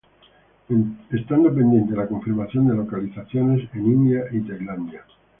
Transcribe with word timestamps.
Estando 1.11 1.53
pendiente 1.53 1.95
la 1.95 2.07
confirmación 2.07 2.67
de 2.67 2.73
localizaciones 2.73 3.69
en 3.75 3.85
India 3.85 4.23
y 4.31 4.41
Tailandia. 4.41 5.05